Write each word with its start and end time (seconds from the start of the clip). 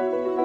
Hello 0.00 0.37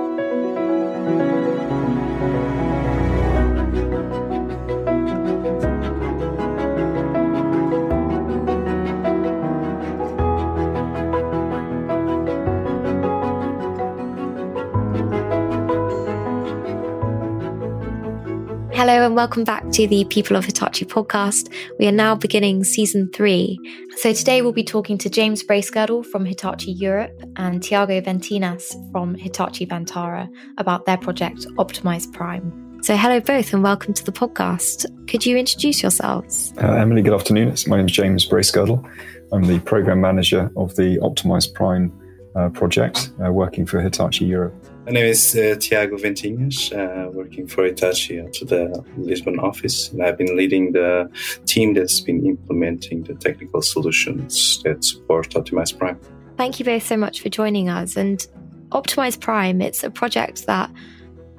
and 19.13 19.17
welcome 19.17 19.43
back 19.43 19.69
to 19.69 19.85
the 19.85 20.03
People 20.05 20.35
of 20.35 20.43
Hitachi 20.43 20.85
podcast. 20.85 21.53
We 21.77 21.85
are 21.85 21.91
now 21.91 22.15
beginning 22.15 22.63
season 22.63 23.11
three. 23.11 23.59
So 23.97 24.11
today 24.11 24.41
we'll 24.41 24.53
be 24.53 24.63
talking 24.63 24.97
to 24.97 25.07
James 25.07 25.43
Bracegirdle 25.43 26.03
from 26.07 26.25
Hitachi 26.25 26.71
Europe 26.71 27.21
and 27.35 27.61
Tiago 27.61 28.01
Ventinhas 28.01 28.73
from 28.91 29.13
Hitachi 29.13 29.67
Vantara 29.67 30.27
about 30.57 30.87
their 30.87 30.97
project 30.97 31.45
Optimize 31.59 32.11
Prime. 32.11 32.81
So 32.81 32.97
hello 32.97 33.19
both 33.19 33.53
and 33.53 33.61
welcome 33.61 33.93
to 33.93 34.03
the 34.03 34.11
podcast. 34.11 34.87
Could 35.07 35.27
you 35.27 35.37
introduce 35.37 35.83
yourselves? 35.83 36.51
Uh, 36.59 36.71
Emily, 36.73 37.03
good 37.03 37.13
afternoon. 37.13 37.55
My 37.67 37.77
name 37.77 37.85
is 37.85 37.91
James 37.91 38.27
Bracegirdle. 38.27 38.83
I'm 39.31 39.43
the 39.43 39.59
program 39.59 40.01
manager 40.01 40.49
of 40.57 40.75
the 40.75 40.97
Optimize 41.03 41.53
Prime 41.53 41.93
uh, 42.35 42.49
project, 42.49 43.11
uh, 43.23 43.31
working 43.31 43.67
for 43.67 43.79
Hitachi 43.79 44.25
Europe. 44.25 44.55
My 44.85 44.91
name 44.91 45.05
is 45.05 45.33
uh, 45.33 45.55
Tiago 45.61 45.95
Ventinhas, 45.97 46.73
uh, 46.73 47.09
working 47.09 47.47
for 47.47 47.63
Hitachi 47.63 48.19
at 48.19 48.33
the 48.33 48.83
Lisbon 48.97 49.39
office, 49.39 49.89
and 49.89 50.03
I've 50.03 50.17
been 50.17 50.35
leading 50.35 50.73
the 50.73 51.09
team 51.45 51.73
that's 51.73 52.01
been 52.01 52.25
implementing 52.25 53.03
the 53.03 53.13
technical 53.13 53.61
solutions 53.61 54.61
that 54.63 54.83
support 54.83 55.29
Optimize 55.29 55.77
Prime. 55.77 55.97
Thank 56.35 56.59
you 56.59 56.65
both 56.65 56.83
so 56.83 56.97
much 56.97 57.21
for 57.21 57.29
joining 57.29 57.69
us. 57.69 57.95
And 57.95 58.27
Optimize 58.69 59.17
Prime, 59.17 59.61
it's 59.61 59.85
a 59.85 59.89
project 59.89 60.47
that 60.47 60.69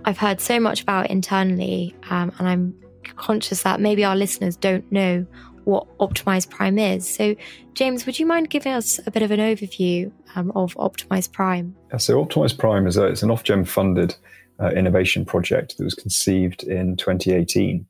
I've 0.07 0.17
heard 0.17 0.41
so 0.41 0.59
much 0.59 0.81
about 0.81 1.11
internally, 1.11 1.95
um, 2.09 2.33
and 2.39 2.49
I'm 2.49 2.75
conscious 3.17 3.63
that 3.65 3.79
maybe 3.79 4.07
our 4.07 4.17
listeners 4.17 4.57
don't 4.57 4.91
know 4.91 5.27
what 5.65 5.87
Optimize 5.99 6.49
Prime 6.49 6.79
is. 6.79 7.09
So, 7.09 7.35
James, 7.75 8.07
would 8.07 8.19
you 8.19 8.27
mind 8.27 8.51
giving 8.51 8.73
us 8.73 9.01
a 9.07 9.11
bit 9.11 9.23
of 9.23 9.31
an 9.31 9.41
overview 9.41 10.13
um, 10.35 10.53
of 10.55 10.75
Optimize 10.75 11.31
Prime? 11.31 11.75
So, 11.99 12.25
Optimize 12.25 12.57
Prime 12.57 12.87
is 12.87 12.97
a, 12.97 13.07
it's 13.07 13.23
an 13.23 13.31
Ofgem 13.31 13.67
funded 13.67 14.17
uh, 14.61 14.71
innovation 14.71 15.25
project 15.25 15.77
that 15.77 15.85
was 15.85 15.95
conceived 15.95 16.63
in 16.63 16.97
2018. 16.97 17.87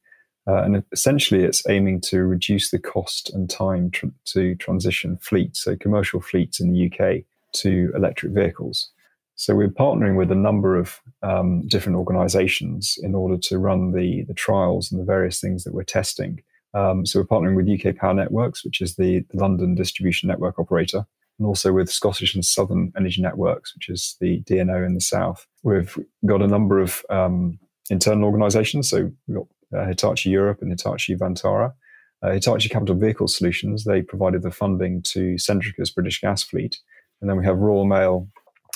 Uh, 0.47 0.63
and 0.63 0.85
essentially, 0.93 1.43
it's 1.43 1.67
aiming 1.69 2.01
to 2.03 2.23
reduce 2.25 2.71
the 2.71 2.79
cost 2.79 3.33
and 3.33 3.49
time 3.49 3.91
tr- 3.91 4.07
to 4.27 4.55
transition 4.57 5.17
fleets, 5.19 5.63
so 5.63 5.75
commercial 5.77 6.21
fleets 6.21 6.61
in 6.61 6.71
the 6.71 6.87
UK, 6.87 7.25
to 7.53 7.91
electric 7.95 8.33
vehicles. 8.33 8.91
So 9.37 9.55
we're 9.55 9.69
partnering 9.69 10.17
with 10.17 10.31
a 10.31 10.37
number 10.37 10.77
of 10.77 11.01
um, 11.23 11.67
different 11.67 11.97
organisations 11.97 12.97
in 13.03 13.15
order 13.15 13.37
to 13.39 13.59
run 13.59 13.93
the 13.93 14.25
the 14.29 14.35
trials 14.35 14.93
and 14.93 15.01
the 15.01 15.05
various 15.05 15.41
things 15.41 15.65
that 15.65 15.75
we're 15.75 15.83
testing 15.83 16.43
um, 16.75 17.07
so 17.07 17.21
we're 17.21 17.27
partnering 17.27 17.55
with 17.55 17.69
UK 17.69 17.97
Power 17.97 18.15
Networks, 18.15 18.65
which 18.65 18.81
is 18.81 18.97
the, 18.97 19.25
London 19.33 19.75
distribution 19.75 20.29
network 20.29 20.59
operator, 20.59 21.07
and 21.39 21.47
also 21.47 21.73
with 21.73 21.91
Scottish 21.91 22.35
and 22.35 22.45
Southern 22.45 22.93
Energy 22.97 23.23
Networks, 23.23 23.75
which 23.75 23.89
is 23.89 24.17
the 24.21 24.41
DNO 24.43 24.85
in 24.85 24.95
the 24.95 25.01
south. 25.01 25.47
We've 25.63 25.97
got 26.27 26.43
a 26.43 26.49
number 26.49 26.81
of 26.81 27.05
um, 27.11 27.59
internal 27.91 28.25
organisations. 28.25 28.91
So 28.91 29.11
we've 29.27 29.37
got 29.37 29.47
uh, 29.79 29.87
Hitachi 29.87 30.31
Europe 30.31 30.63
and 30.63 30.71
Hitachi 30.71 31.17
Vantara. 31.17 31.73
Uh, 32.23 32.33
Hitachi 32.33 32.69
Capital 32.69 32.95
Vehicle 32.95 33.29
Solutions, 33.29 33.85
they 33.85 34.01
provided 34.01 34.43
the 34.43 34.51
funding 34.51 35.03
to 35.03 35.35
Centrica's 35.35 35.91
British 35.91 36.21
gas 36.21 36.43
fleet. 36.43 36.79
And 37.21 37.29
then 37.29 37.37
we 37.37 37.45
have 37.45 37.59
Royal 37.59 37.85
Mail 37.85 38.29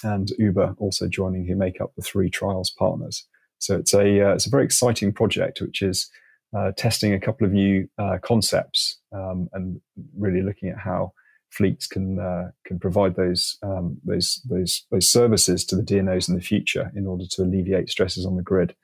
and 0.04 0.30
Uber 0.38 0.74
also 0.78 1.08
joining, 1.08 1.46
who 1.46 1.56
make 1.56 1.80
up 1.80 1.92
the 1.96 2.02
three 2.02 2.30
trials 2.30 2.70
partners. 2.70 3.26
So 3.58 3.76
it's 3.76 3.94
a, 3.94 4.28
uh, 4.28 4.34
it's 4.34 4.46
a 4.46 4.50
very 4.50 4.64
exciting 4.64 5.12
project, 5.12 5.60
which 5.60 5.82
is 5.82 6.10
uh, 6.56 6.72
testing 6.76 7.12
a 7.12 7.20
couple 7.20 7.46
of 7.46 7.52
new 7.52 7.88
uh, 7.98 8.18
concepts 8.22 8.98
um, 9.12 9.48
and 9.52 9.80
really 10.16 10.42
looking 10.42 10.70
at 10.70 10.78
how 10.78 11.12
fleets 11.50 11.86
can 11.86 12.18
uh, 12.18 12.50
can 12.64 12.78
provide 12.78 13.16
those 13.16 13.58
um, 13.62 13.98
those 14.04 14.40
those 14.48 14.84
those 14.90 15.10
services 15.10 15.64
to 15.64 15.76
the 15.76 15.82
DNOs 15.82 16.28
in 16.28 16.34
the 16.34 16.40
future 16.40 16.90
in 16.94 17.06
order 17.06 17.24
to 17.30 17.42
alleviate 17.42 17.90
stresses 17.90 18.26
on 18.26 18.36
the 18.36 18.42
grid. 18.42 18.74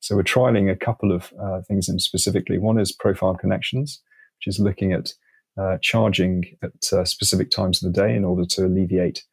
So 0.00 0.16
we're 0.16 0.22
trialing 0.22 0.70
a 0.70 0.76
couple 0.76 1.12
of 1.12 1.32
uh, 1.40 1.62
things 1.62 1.88
in 1.88 1.98
specifically. 1.98 2.58
One 2.58 2.78
is 2.78 2.92
profile 2.92 3.34
connections, 3.34 4.02
which 4.38 4.54
is 4.54 4.60
looking 4.60 4.92
at 4.92 5.12
uh, 5.58 5.78
charging 5.80 6.44
at 6.62 7.06
specific 7.08 7.50
times 7.50 7.82
of 7.82 7.92
the 7.92 8.00
day 8.00 8.14
in 8.14 8.24
order 8.24 8.44
to 8.44 8.66
alleviate 8.66 9.24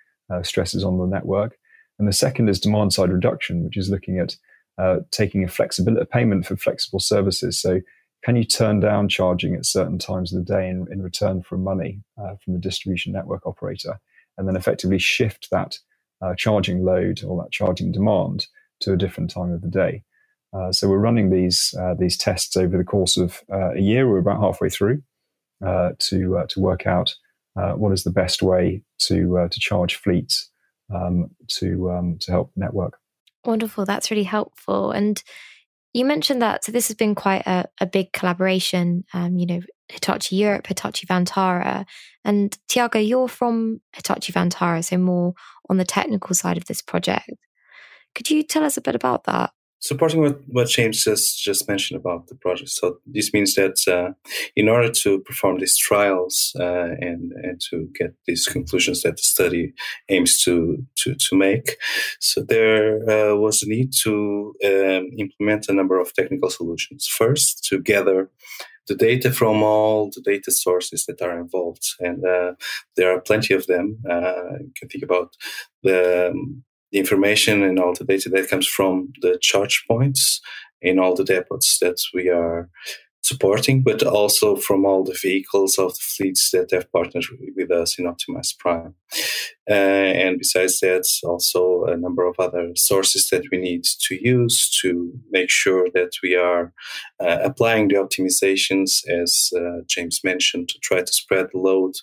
stresses 0.43 0.85
on 0.85 0.97
the 0.97 1.05
network. 1.05 1.57
And 1.99 2.07
the 2.07 2.13
second 2.13 2.47
is 2.47 2.59
demand 2.59 2.93
side 2.93 3.11
reduction, 3.11 3.65
which 3.65 3.75
is 3.75 3.89
looking 3.89 4.17
at 4.17 4.37
uh, 4.77 4.97
taking 5.11 5.43
a 5.43 5.47
flexibility 5.47 6.05
payment 6.05 6.45
for 6.45 6.55
flexible 6.55 6.99
services. 6.99 7.59
So, 7.59 7.81
can 8.23 8.35
you 8.35 8.43
turn 8.43 8.79
down 8.79 9.09
charging 9.09 9.55
at 9.55 9.65
certain 9.65 9.97
times 9.97 10.31
of 10.31 10.45
the 10.45 10.53
day 10.53 10.69
in, 10.69 10.85
in 10.91 11.01
return 11.01 11.41
for 11.41 11.57
money 11.57 12.03
uh, 12.21 12.35
from 12.43 12.53
the 12.53 12.59
distribution 12.59 13.11
network 13.11 13.45
operator, 13.47 13.99
and 14.37 14.47
then 14.47 14.55
effectively 14.55 14.99
shift 14.99 15.47
that 15.51 15.79
uh, 16.21 16.35
charging 16.35 16.85
load 16.85 17.23
or 17.23 17.41
that 17.41 17.51
charging 17.51 17.91
demand 17.91 18.47
to 18.79 18.93
a 18.93 18.97
different 18.97 19.31
time 19.31 19.51
of 19.51 19.61
the 19.61 19.69
day? 19.69 20.03
Uh, 20.53 20.71
so, 20.71 20.87
we're 20.87 20.97
running 20.97 21.29
these 21.29 21.73
uh, 21.79 21.93
these 21.97 22.17
tests 22.17 22.55
over 22.55 22.77
the 22.77 22.83
course 22.83 23.17
of 23.17 23.41
a 23.49 23.79
year. 23.79 24.09
We're 24.09 24.19
about 24.19 24.41
halfway 24.41 24.69
through 24.69 25.01
to 25.61 26.45
to 26.49 26.59
work 26.59 26.85
out 26.87 27.15
what 27.55 27.91
is 27.91 28.03
the 28.03 28.11
best 28.11 28.41
way 28.41 28.83
to 28.99 29.47
to 29.51 29.59
charge 29.59 29.95
fleets 29.95 30.51
um, 30.93 31.29
to 31.47 31.91
um, 31.91 32.17
to 32.21 32.31
help 32.31 32.51
network. 32.55 32.97
Wonderful. 33.45 33.85
That's 33.85 34.11
really 34.11 34.23
helpful. 34.23 34.91
And 34.91 35.21
you 35.93 36.05
mentioned 36.05 36.41
that, 36.41 36.63
so 36.63 36.71
this 36.71 36.87
has 36.87 36.95
been 36.95 37.15
quite 37.15 37.45
a, 37.45 37.65
a 37.79 37.85
big 37.85 38.13
collaboration, 38.13 39.03
um, 39.13 39.37
you 39.37 39.45
know, 39.45 39.61
Hitachi 39.89 40.37
Europe, 40.37 40.67
Hitachi 40.67 41.05
Vantara. 41.05 41.85
And 42.23 42.57
Tiago, 42.69 42.99
you're 42.99 43.27
from 43.27 43.81
Hitachi 43.93 44.31
Vantara, 44.31 44.83
so 44.83 44.97
more 44.97 45.33
on 45.69 45.77
the 45.77 45.85
technical 45.85 46.33
side 46.33 46.57
of 46.57 46.65
this 46.65 46.81
project. 46.81 47.31
Could 48.15 48.29
you 48.29 48.43
tell 48.43 48.63
us 48.63 48.77
a 48.77 48.81
bit 48.81 48.95
about 48.95 49.25
that? 49.25 49.51
Supporting 49.81 50.21
what, 50.21 50.39
what 50.47 50.69
James 50.69 51.03
just, 51.03 51.43
just 51.43 51.67
mentioned 51.67 51.99
about 51.99 52.27
the 52.27 52.35
project. 52.35 52.69
So 52.69 52.99
this 53.05 53.33
means 53.33 53.55
that 53.55 53.79
uh, 53.87 54.13
in 54.55 54.69
order 54.69 54.89
to 54.89 55.19
perform 55.19 55.59
these 55.59 55.77
trials 55.77 56.55
uh, 56.59 56.95
and, 56.99 57.31
and 57.43 57.59
to 57.69 57.89
get 57.97 58.13
these 58.25 58.45
conclusions 58.45 59.01
that 59.01 59.17
the 59.17 59.23
study 59.23 59.73
aims 60.09 60.41
to, 60.43 60.85
to, 60.97 61.15
to 61.15 61.35
make, 61.35 61.77
so 62.19 62.41
there 62.41 62.97
uh, 63.09 63.35
was 63.35 63.63
a 63.63 63.69
need 63.69 63.91
to 64.03 64.53
um, 64.63 65.09
implement 65.17 65.67
a 65.67 65.73
number 65.73 65.99
of 65.99 66.13
technical 66.13 66.49
solutions. 66.49 67.07
First, 67.07 67.63
to 67.65 67.79
gather 67.79 68.29
the 68.87 68.95
data 68.95 69.31
from 69.31 69.63
all 69.63 70.11
the 70.13 70.21
data 70.21 70.51
sources 70.51 71.05
that 71.05 71.21
are 71.21 71.39
involved, 71.39 71.85
and 71.99 72.25
uh, 72.25 72.53
there 72.97 73.11
are 73.11 73.21
plenty 73.21 73.53
of 73.53 73.65
them. 73.67 73.97
Uh, 74.09 74.59
you 74.59 74.71
can 74.75 74.89
think 74.89 75.03
about 75.03 75.35
the 75.83 76.31
um, 76.31 76.63
the 76.91 76.99
information 76.99 77.63
and 77.63 77.79
all 77.79 77.93
the 77.93 78.05
data 78.05 78.29
that 78.29 78.49
comes 78.49 78.67
from 78.67 79.13
the 79.21 79.37
charge 79.41 79.85
points 79.87 80.41
in 80.81 80.99
all 80.99 81.15
the 81.15 81.23
depots 81.23 81.79
that 81.79 81.97
we 82.13 82.29
are 82.29 82.69
supporting, 83.23 83.83
but 83.83 84.03
also 84.03 84.55
from 84.55 84.85
all 84.85 85.03
the 85.03 85.17
vehicles 85.21 85.77
of 85.77 85.93
the 85.93 86.01
fleets 86.01 86.51
that 86.51 86.71
have 86.71 86.91
partnered 86.91 87.25
with 87.55 87.71
us 87.71 87.99
in 87.99 88.05
Optimize 88.05 88.57
Prime. 88.57 88.95
Uh, 89.69 89.73
and 89.73 90.39
besides 90.39 90.79
that, 90.79 91.07
also 91.23 91.85
a 91.85 91.95
number 91.95 92.25
of 92.25 92.35
other 92.39 92.71
sources 92.75 93.29
that 93.29 93.43
we 93.51 93.57
need 93.57 93.83
to 94.07 94.15
use 94.15 94.69
to 94.81 95.13
make 95.29 95.49
sure 95.49 95.87
that 95.93 96.11
we 96.23 96.35
are 96.35 96.73
uh, 97.19 97.37
applying 97.43 97.87
the 97.87 97.95
optimizations, 97.95 99.07
as 99.07 99.51
uh, 99.55 99.81
James 99.87 100.21
mentioned, 100.23 100.69
to 100.69 100.79
try 100.79 101.01
to 101.01 101.13
spread 101.13 101.47
the 101.53 101.59
load 101.59 101.93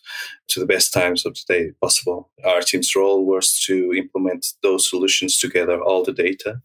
to 0.48 0.60
the 0.60 0.66
best 0.66 0.92
times 0.92 1.24
of 1.24 1.34
the 1.34 1.54
day 1.54 1.72
possible. 1.80 2.30
Our 2.44 2.60
team's 2.62 2.94
role 2.96 3.24
was 3.24 3.60
to 3.66 3.92
implement 3.92 4.46
those 4.62 4.88
solutions 4.88 5.38
together, 5.38 5.80
all 5.80 6.02
the 6.02 6.12
data 6.12 6.60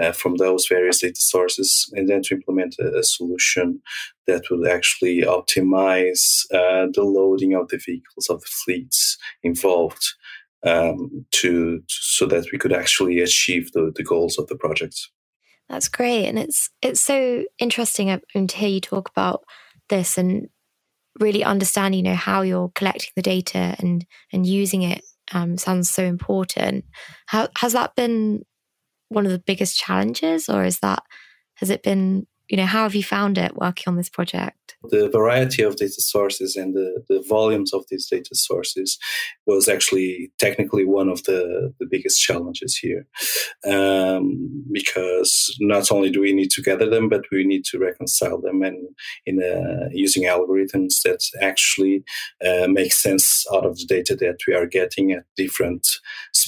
uh, 0.00 0.12
from 0.12 0.36
those 0.36 0.66
various 0.66 1.00
data 1.00 1.20
sources, 1.20 1.90
and 1.92 2.08
then 2.08 2.22
to 2.22 2.34
implement 2.34 2.76
a, 2.78 2.98
a 2.98 3.02
solution 3.02 3.80
that 4.26 4.42
would 4.50 4.68
actually 4.68 5.22
optimize 5.22 6.44
uh, 6.52 6.86
the 6.92 7.04
loading 7.04 7.54
of 7.54 7.68
the 7.68 7.78
vehicles 7.78 8.28
of 8.28 8.40
the 8.40 8.48
fleets 8.64 9.16
involved 9.42 10.14
um, 10.64 11.24
to, 11.30 11.82
so 11.88 12.26
that 12.26 12.46
we 12.52 12.58
could 12.58 12.72
actually 12.72 13.20
achieve 13.20 13.72
the, 13.72 13.92
the 13.94 14.04
goals 14.04 14.38
of 14.38 14.48
the 14.48 14.56
project. 14.56 15.08
That's 15.68 15.88
great, 15.88 16.26
and 16.26 16.38
it's 16.38 16.70
it's 16.80 17.00
so 17.00 17.44
interesting 17.58 18.10
uh, 18.10 18.20
to 18.34 18.56
hear 18.56 18.68
you 18.68 18.80
talk 18.80 19.10
about 19.10 19.44
this 19.88 20.16
and 20.16 20.48
really 21.20 21.44
understand, 21.44 21.94
you 21.94 22.02
know, 22.02 22.14
how 22.14 22.42
you're 22.42 22.70
collecting 22.74 23.10
the 23.16 23.22
data 23.22 23.76
and 23.78 24.06
and 24.32 24.46
using 24.46 24.82
it. 24.82 25.02
Um, 25.32 25.58
sounds 25.58 25.90
so 25.90 26.04
important. 26.04 26.84
How 27.26 27.48
has 27.58 27.74
that 27.74 27.94
been 27.96 28.44
one 29.08 29.26
of 29.26 29.32
the 29.32 29.38
biggest 29.38 29.78
challenges, 29.78 30.48
or 30.48 30.64
is 30.64 30.80
that 30.80 31.02
has 31.56 31.70
it 31.70 31.82
been 31.82 32.26
you 32.48 32.56
know, 32.56 32.66
how 32.66 32.84
have 32.84 32.94
you 32.94 33.04
found 33.04 33.36
it 33.36 33.56
working 33.56 33.84
on 33.86 33.96
this 33.96 34.08
project? 34.08 34.76
The 34.90 35.08
variety 35.08 35.62
of 35.62 35.76
data 35.76 36.00
sources 36.00 36.56
and 36.56 36.74
the, 36.74 37.04
the 37.08 37.22
volumes 37.28 37.74
of 37.74 37.84
these 37.90 38.06
data 38.06 38.34
sources 38.34 38.98
was 39.46 39.68
actually 39.68 40.32
technically 40.38 40.84
one 40.84 41.08
of 41.08 41.24
the, 41.24 41.74
the 41.78 41.86
biggest 41.86 42.20
challenges 42.20 42.76
here. 42.76 43.06
Um, 43.66 44.64
because 44.72 45.54
not 45.60 45.90
only 45.92 46.10
do 46.10 46.20
we 46.20 46.32
need 46.32 46.50
to 46.52 46.62
gather 46.62 46.88
them, 46.88 47.08
but 47.08 47.24
we 47.30 47.44
need 47.44 47.64
to 47.66 47.78
reconcile 47.78 48.40
them 48.40 48.62
and 48.62 48.88
in 49.26 49.42
uh, 49.42 49.88
using 49.92 50.24
algorithms 50.24 51.02
that 51.04 51.22
actually 51.42 52.04
uh, 52.46 52.66
make 52.68 52.92
sense 52.92 53.44
out 53.52 53.66
of 53.66 53.78
the 53.78 53.86
data 53.86 54.16
that 54.16 54.38
we 54.46 54.54
are 54.54 54.66
getting 54.66 55.12
at 55.12 55.24
different 55.36 55.86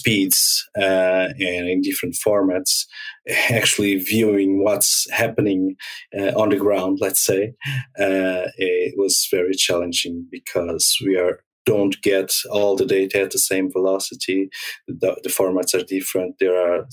speeds 0.01 0.69
uh, 0.79 1.29
and 1.39 1.69
in 1.69 1.81
different 1.83 2.17
formats 2.27 2.87
actually 3.51 3.97
viewing 3.97 4.65
what's 4.65 5.07
happening 5.11 5.77
uh, 6.19 6.33
on 6.41 6.49
the 6.49 6.57
ground, 6.57 6.99
let's 7.01 7.25
say, 7.25 7.53
uh, 7.99 8.49
it 8.57 8.95
was 8.97 9.29
very 9.31 9.55
challenging 9.55 10.27
because 10.31 10.97
we 11.05 11.17
are 11.17 11.41
don't 11.67 12.01
get 12.03 12.33
all 12.51 12.77
the 12.77 12.87
data 12.87 13.21
at 13.23 13.31
the 13.31 13.39
same 13.39 13.71
velocity. 13.71 14.49
The, 14.89 15.19
the, 15.23 15.29
formats 15.29 15.75
are 15.75 15.85
different. 15.85 16.37
There 16.39 16.57
are 16.57 16.87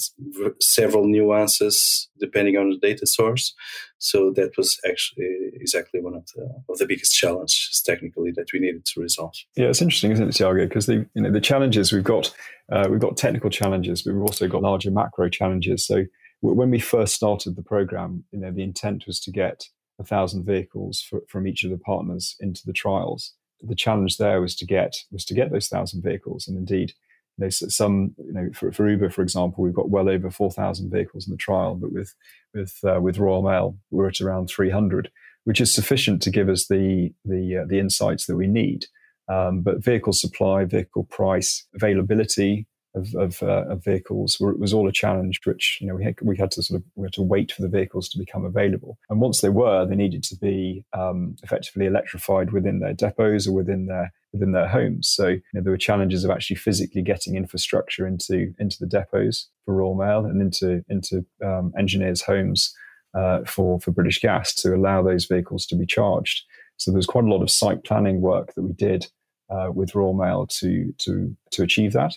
several 0.60 1.06
nuances 1.06 2.10
depending 2.20 2.58
on 2.58 2.70
the 2.70 2.78
data 2.78 3.08
source. 3.08 3.54
So 4.00 4.32
that 4.36 4.58
was 4.58 4.78
actually 4.88 5.52
exactly 5.54 6.02
one 6.02 6.16
of 6.16 6.28
the 6.36 6.48
of 6.70 6.78
the 6.78 6.86
biggest 6.86 7.14
challenges 7.14 7.82
technically 7.86 8.32
that 8.36 8.48
we 8.54 8.60
needed 8.60 8.86
to 8.86 9.02
resolve. 9.02 9.34
Yeah, 9.56 9.68
it's 9.68 9.82
interesting, 9.82 10.12
isn't 10.12 10.30
it, 10.30 10.34
Tiago? 10.34 10.66
Because 10.66 10.86
the 10.86 11.08
you 11.14 11.22
know 11.22 11.32
the 11.32 11.42
challenges 11.42 11.92
we've 11.92 12.04
got, 12.04 12.34
uh, 12.72 12.88
we've 12.90 13.00
got 13.00 13.18
technical 13.18 13.50
challenges, 13.50 14.04
but 14.04 14.14
we've 14.14 14.22
also 14.22 14.48
got 14.48 14.62
larger 14.62 14.92
macro 14.92 15.30
challenges. 15.30 15.86
So 15.86 16.06
when 16.42 16.70
we 16.70 16.80
first 16.80 17.16
started 17.16 17.56
the 17.56 17.64
program, 17.64 18.24
you 18.32 18.40
know, 18.40 18.52
the 18.52 18.64
intent 18.64 19.06
was 19.08 19.20
to 19.22 19.32
get 19.32 19.64
a 20.00 20.04
thousand 20.04 20.46
vehicles 20.46 21.02
for, 21.02 21.22
from 21.28 21.48
each 21.48 21.64
of 21.64 21.72
the 21.72 21.78
partners 21.78 22.36
into 22.40 22.62
the 22.66 22.74
trials. 22.74 23.34
The 23.62 23.76
challenge 23.76 24.18
there 24.18 24.42
was 24.42 24.56
to 24.58 24.66
get 24.66 24.96
was 25.12 25.26
to 25.26 25.34
get 25.34 25.52
those 25.52 25.68
thousand 25.68 26.04
vehicles, 26.04 26.48
and 26.48 26.58
indeed, 26.58 26.94
you 27.38 27.46
know, 27.46 27.50
some 27.50 28.16
you 28.18 28.34
know 28.34 28.50
for, 28.54 28.72
for 28.72 28.90
Uber, 28.90 29.10
for 29.10 29.22
example, 29.22 29.64
we've 29.64 29.74
got 29.74 29.90
well 29.90 30.10
over 30.10 30.30
four 30.30 30.52
thousand 30.52 30.92
vehicles 30.92 31.28
in 31.28 31.32
the 31.32 31.38
trial, 31.38 31.76
but 31.76 31.92
with 31.92 32.14
with 32.54 32.78
uh, 32.84 33.00
with 33.02 33.18
Royal 33.18 33.42
Mail, 33.42 33.78
we're 33.92 34.08
at 34.08 34.22
around 34.22 34.48
three 34.48 34.70
hundred, 34.70 35.10
which 35.44 35.62
is 35.62 35.74
sufficient 35.74 36.22
to 36.24 36.32
give 36.32 36.50
us 36.50 36.68
the 36.68 37.14
the 37.26 37.58
uh, 37.58 37.66
the 37.68 37.80
insights 37.80 38.26
that 38.28 38.36
we 38.36 38.48
need. 38.48 38.86
Um, 39.30 39.62
but 39.62 39.84
vehicle 39.84 40.14
supply, 40.14 40.64
vehicle 40.64 41.04
price, 41.04 41.68
availability, 41.76 42.66
of, 42.98 43.16
of, 43.16 43.44
uh, 43.44 43.66
of 43.70 43.84
vehicles 43.84 44.38
it 44.40 44.60
was 44.60 44.74
all 44.74 44.88
a 44.88 44.92
challenge, 44.92 45.40
which 45.46 45.78
you 45.82 45.88
know 45.88 45.96
we 45.96 46.04
had, 46.04 46.16
we 46.22 46.38
had 46.38 46.52
to 46.52 46.64
sort 46.64 46.82
of 46.82 46.86
we 46.96 47.06
had 47.06 47.14
to 47.14 47.22
wait 47.22 47.52
for 47.52 47.62
the 47.62 47.68
vehicles 47.68 48.10
to 48.10 48.18
become 48.18 48.46
available. 48.46 48.98
And 49.10 49.22
once 49.22 49.42
they 49.42 49.50
were, 49.50 49.86
they 49.86 49.96
needed 49.96 50.24
to 50.24 50.36
be 50.36 50.84
um, 50.94 51.36
effectively 51.44 51.86
electrified 51.86 52.52
within 52.52 52.80
their 52.80 52.94
depots 52.94 53.48
or 53.48 53.54
within 53.54 53.86
their 53.88 54.14
within 54.34 54.52
their 54.52 54.68
homes. 54.68 55.08
So 55.08 55.28
you 55.28 55.42
know, 55.54 55.62
there 55.62 55.72
were 55.72 55.78
challenges 55.78 56.24
of 56.24 56.32
actually 56.32 56.58
physically 56.58 57.02
getting 57.02 57.36
infrastructure 57.36 58.08
into 58.08 58.54
into 58.60 58.78
the 58.80 58.88
depots 58.88 59.50
for 59.66 59.76
Royal 59.76 59.96
Mail 59.96 60.26
and 60.26 60.42
into 60.42 60.84
into 60.90 61.26
um, 61.44 61.74
engineers' 61.78 62.22
homes 62.22 62.74
uh, 63.14 63.44
for 63.46 63.80
for 63.80 63.92
British 63.92 64.20
Gas 64.20 64.54
to 64.56 64.76
allow 64.76 65.02
those 65.02 65.26
vehicles 65.26 65.66
to 65.68 65.76
be 65.76 65.86
charged. 65.86 66.44
So 66.78 66.92
there 66.92 66.98
was 66.98 67.08
quite 67.08 67.26
a 67.26 67.30
lot 67.30 67.42
of 67.42 67.50
site 67.50 67.84
planning 67.84 68.22
work 68.22 68.54
that 68.54 68.62
we 68.62 68.74
did 68.74 69.08
uh, 69.50 69.70
with 69.74 69.96
Royal 69.96 70.14
Mail 70.14 70.48
to 70.60 70.94
to 71.00 71.36
to 71.52 71.64
achieve 71.64 71.94
that. 71.94 72.16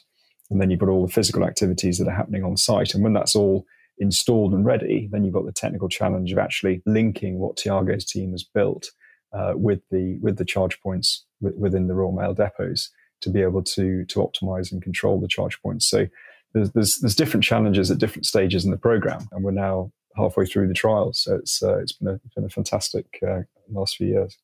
And 0.50 0.60
then 0.60 0.70
you've 0.70 0.80
got 0.80 0.88
all 0.88 1.06
the 1.06 1.12
physical 1.12 1.44
activities 1.44 1.98
that 1.98 2.08
are 2.08 2.14
happening 2.14 2.44
on 2.44 2.56
site. 2.56 2.94
And 2.94 3.02
when 3.02 3.12
that's 3.12 3.36
all 3.36 3.64
installed 3.98 4.52
and 4.52 4.64
ready, 4.64 5.08
then 5.12 5.24
you've 5.24 5.34
got 5.34 5.46
the 5.46 5.52
technical 5.52 5.88
challenge 5.88 6.32
of 6.32 6.38
actually 6.38 6.82
linking 6.86 7.38
what 7.38 7.56
Tiago's 7.56 8.04
team 8.04 8.32
has 8.32 8.42
built 8.42 8.90
uh, 9.32 9.52
with 9.54 9.80
the 9.90 10.18
with 10.20 10.38
the 10.38 10.44
charge 10.44 10.80
points 10.80 11.24
w- 11.40 11.58
within 11.58 11.86
the 11.86 11.94
Royal 11.94 12.12
Mail 12.12 12.34
depots 12.34 12.90
to 13.20 13.30
be 13.30 13.42
able 13.42 13.62
to 13.62 14.04
to 14.06 14.18
optimize 14.18 14.72
and 14.72 14.82
control 14.82 15.20
the 15.20 15.28
charge 15.28 15.60
points. 15.62 15.88
So 15.88 16.08
there's 16.52 16.72
there's, 16.72 16.98
there's 16.98 17.14
different 17.14 17.44
challenges 17.44 17.90
at 17.90 17.98
different 17.98 18.26
stages 18.26 18.64
in 18.64 18.70
the 18.70 18.76
program, 18.76 19.28
and 19.32 19.44
we're 19.44 19.52
now 19.52 19.92
halfway 20.16 20.46
through 20.46 20.68
the 20.68 20.74
trials. 20.74 21.22
So 21.22 21.36
it's 21.36 21.62
uh, 21.62 21.78
it's 21.78 21.92
been 21.92 22.08
a, 22.08 22.20
been 22.34 22.44
a 22.44 22.48
fantastic 22.48 23.06
uh, 23.26 23.42
last 23.70 23.96
few 23.96 24.08
years. 24.08 24.36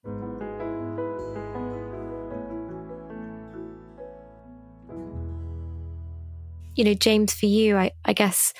You 6.77 6.85
know, 6.85 6.95
James, 6.95 7.35
for 7.35 7.47
you, 7.47 7.77
I, 7.77 7.93
I 8.05 8.13
guess, 8.13 8.53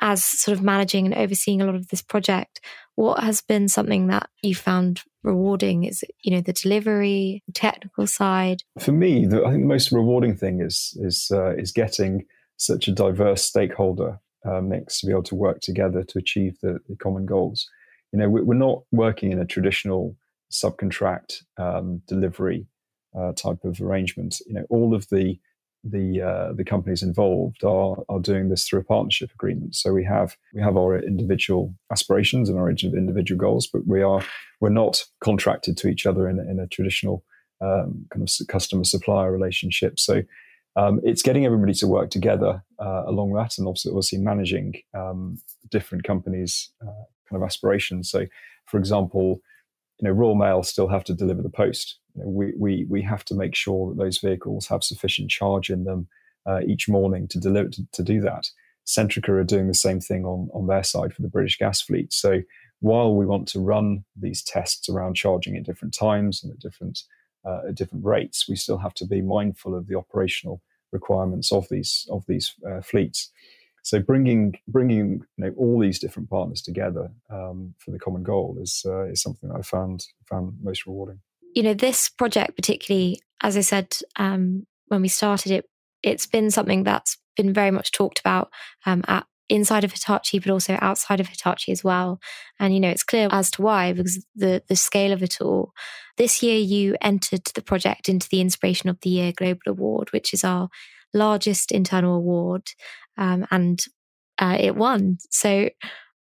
as 0.00 0.24
sort 0.24 0.56
of 0.56 0.64
managing 0.64 1.06
and 1.06 1.14
overseeing 1.14 1.60
a 1.60 1.66
lot 1.66 1.74
of 1.74 1.88
this 1.88 2.02
project, 2.02 2.60
what 2.94 3.22
has 3.22 3.40
been 3.40 3.68
something 3.68 4.08
that 4.08 4.28
you 4.42 4.54
found 4.54 5.02
rewarding? 5.22 5.84
Is 5.84 6.02
it, 6.02 6.10
you 6.22 6.32
know, 6.32 6.40
the 6.40 6.52
delivery, 6.52 7.42
technical 7.54 8.06
side? 8.06 8.62
For 8.78 8.92
me, 8.92 9.26
the, 9.26 9.44
I 9.44 9.50
think 9.50 9.62
the 9.62 9.68
most 9.68 9.92
rewarding 9.92 10.36
thing 10.36 10.60
is 10.60 10.96
is 11.00 11.30
uh, 11.32 11.54
is 11.56 11.72
getting 11.72 12.24
such 12.56 12.88
a 12.88 12.92
diverse 12.92 13.44
stakeholder 13.44 14.18
uh, 14.44 14.60
mix 14.60 15.00
to 15.00 15.06
be 15.06 15.12
able 15.12 15.22
to 15.24 15.34
work 15.34 15.60
together 15.60 16.02
to 16.02 16.18
achieve 16.18 16.58
the, 16.62 16.78
the 16.88 16.96
common 16.96 17.26
goals. 17.26 17.68
You 18.12 18.18
know, 18.18 18.28
we're 18.28 18.54
not 18.54 18.82
working 18.90 19.30
in 19.30 19.38
a 19.38 19.46
traditional 19.46 20.16
subcontract 20.50 21.42
um, 21.58 22.02
delivery 22.08 22.66
uh, 23.16 23.32
type 23.32 23.64
of 23.64 23.80
arrangement. 23.80 24.40
You 24.46 24.54
know, 24.54 24.66
all 24.68 24.94
of 24.94 25.08
the 25.10 25.38
the 25.82 26.20
uh, 26.20 26.52
the 26.52 26.64
companies 26.64 27.02
involved 27.02 27.64
are 27.64 27.96
are 28.08 28.20
doing 28.20 28.48
this 28.48 28.66
through 28.66 28.80
a 28.80 28.84
partnership 28.84 29.30
agreement. 29.32 29.74
So 29.74 29.92
we 29.92 30.04
have 30.04 30.36
we 30.52 30.60
have 30.60 30.76
our 30.76 30.98
individual 30.98 31.74
aspirations 31.90 32.48
and 32.48 32.58
our 32.58 32.68
individual 32.70 33.38
goals, 33.38 33.66
but 33.66 33.86
we 33.86 34.02
are 34.02 34.22
we're 34.60 34.68
not 34.68 35.04
contracted 35.20 35.76
to 35.78 35.88
each 35.88 36.06
other 36.06 36.28
in, 36.28 36.38
in 36.38 36.58
a 36.58 36.66
traditional 36.66 37.24
um, 37.60 38.06
kind 38.10 38.22
of 38.22 38.46
customer 38.48 38.84
supplier 38.84 39.32
relationship. 39.32 39.98
So 39.98 40.22
um, 40.76 41.00
it's 41.02 41.22
getting 41.22 41.46
everybody 41.46 41.74
to 41.74 41.86
work 41.86 42.10
together 42.10 42.62
uh, 42.78 43.04
along 43.06 43.32
that, 43.34 43.58
and 43.58 43.66
also 43.66 43.90
obviously 43.90 44.18
managing 44.18 44.74
um, 44.94 45.38
different 45.70 46.04
companies' 46.04 46.70
uh, 46.82 47.04
kind 47.28 47.42
of 47.42 47.42
aspirations. 47.42 48.10
So, 48.10 48.26
for 48.66 48.78
example, 48.78 49.40
you 49.98 50.08
know, 50.08 50.14
Royal 50.14 50.34
Mail 50.34 50.62
still 50.62 50.88
have 50.88 51.04
to 51.04 51.14
deliver 51.14 51.42
the 51.42 51.50
post. 51.50 51.99
We, 52.14 52.52
we, 52.56 52.86
we 52.88 53.02
have 53.02 53.24
to 53.26 53.34
make 53.34 53.54
sure 53.54 53.90
that 53.90 54.02
those 54.02 54.18
vehicles 54.18 54.66
have 54.68 54.84
sufficient 54.84 55.30
charge 55.30 55.70
in 55.70 55.84
them 55.84 56.08
uh, 56.46 56.60
each 56.66 56.88
morning 56.88 57.28
to 57.28 57.38
deliver 57.38 57.68
to, 57.70 57.86
to, 57.92 58.02
do 58.02 58.20
that. 58.22 58.48
Centrica 58.86 59.28
are 59.28 59.44
doing 59.44 59.68
the 59.68 59.74
same 59.74 60.00
thing 60.00 60.24
on, 60.24 60.48
on 60.54 60.66
their 60.66 60.82
side 60.82 61.12
for 61.12 61.22
the 61.22 61.28
British 61.28 61.58
gas 61.58 61.80
fleet. 61.80 62.12
So 62.12 62.40
while 62.80 63.14
we 63.14 63.26
want 63.26 63.46
to 63.48 63.60
run 63.60 64.04
these 64.16 64.42
tests 64.42 64.88
around 64.88 65.14
charging 65.14 65.56
at 65.56 65.64
different 65.64 65.94
times 65.94 66.42
and 66.42 66.52
at 66.52 66.58
different 66.58 67.02
uh, 67.44 67.60
at 67.68 67.74
different 67.74 68.04
rates, 68.04 68.48
we 68.48 68.56
still 68.56 68.78
have 68.78 68.92
to 68.94 69.06
be 69.06 69.22
mindful 69.22 69.74
of 69.74 69.86
the 69.86 69.94
operational 69.94 70.62
requirements 70.92 71.52
of 71.52 71.68
these 71.70 72.06
of 72.10 72.24
these 72.26 72.54
uh, 72.68 72.80
fleets. 72.80 73.30
So 73.82 73.98
bringing 74.00 74.58
bringing 74.68 75.24
you 75.36 75.44
know, 75.44 75.54
all 75.56 75.78
these 75.78 75.98
different 75.98 76.28
partners 76.28 76.62
together 76.62 77.10
um, 77.30 77.74
for 77.78 77.92
the 77.92 77.98
common 77.98 78.22
goal 78.22 78.58
is 78.60 78.82
uh, 78.86 79.04
is 79.04 79.22
something 79.22 79.48
that 79.48 79.58
I 79.58 79.62
found 79.62 80.06
found 80.28 80.54
most 80.62 80.86
rewarding. 80.86 81.20
You 81.54 81.62
know, 81.62 81.74
this 81.74 82.08
project 82.08 82.56
particularly, 82.56 83.20
as 83.42 83.56
I 83.56 83.60
said 83.60 83.96
um, 84.16 84.66
when 84.86 85.02
we 85.02 85.08
started 85.08 85.52
it, 85.52 85.64
it's 86.02 86.26
been 86.26 86.50
something 86.50 86.84
that's 86.84 87.18
been 87.36 87.52
very 87.52 87.70
much 87.70 87.92
talked 87.92 88.20
about 88.20 88.50
um, 88.86 89.02
at 89.08 89.26
inside 89.48 89.82
of 89.82 89.92
Hitachi, 89.92 90.38
but 90.38 90.50
also 90.50 90.78
outside 90.80 91.20
of 91.20 91.26
Hitachi 91.26 91.72
as 91.72 91.82
well. 91.82 92.20
And 92.58 92.72
you 92.72 92.80
know, 92.80 92.88
it's 92.88 93.02
clear 93.02 93.28
as 93.32 93.50
to 93.52 93.62
why 93.62 93.92
because 93.92 94.24
the 94.34 94.62
the 94.68 94.76
scale 94.76 95.12
of 95.12 95.22
it 95.22 95.40
all. 95.40 95.72
This 96.16 96.42
year, 96.42 96.58
you 96.58 96.96
entered 97.00 97.46
the 97.54 97.62
project 97.62 98.08
into 98.08 98.28
the 98.28 98.40
Inspiration 98.40 98.90
of 98.90 98.98
the 99.00 99.10
Year 99.10 99.32
Global 99.32 99.62
Award, 99.66 100.12
which 100.12 100.32
is 100.34 100.44
our 100.44 100.68
largest 101.12 101.72
internal 101.72 102.14
award 102.16 102.68
um, 103.16 103.46
and 103.50 103.84
uh, 104.38 104.56
it 104.58 104.76
won. 104.76 105.18
So 105.30 105.68